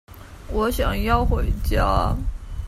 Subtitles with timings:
[0.51, 2.17] 我想要回家